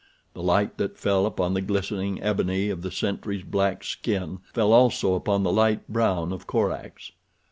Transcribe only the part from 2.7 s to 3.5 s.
of the sentry's